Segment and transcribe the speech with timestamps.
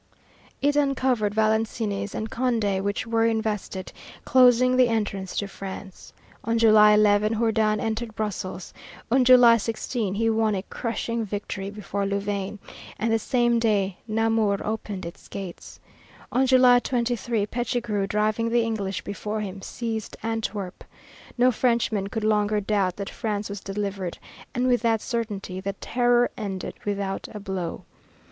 [0.63, 3.93] It uncovered Valenciennes and Condé, which were invested,
[4.25, 6.11] closing the entrance to France.
[6.43, 8.73] On July 11, Jourdan entered Brussels;
[9.11, 12.57] on July 16, he won a crushing victory before Louvain
[12.97, 15.79] and the same day Namur opened its gates.
[16.31, 20.83] On July 23, Pichegru, driving the English before him, seized Antwerp.
[21.37, 24.17] No Frenchman could longer doubt that France was delivered,
[24.55, 27.83] and with that certainty the Terror ended without a blow.